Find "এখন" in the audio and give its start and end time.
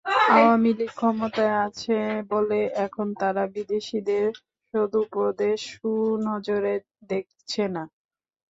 2.85-3.07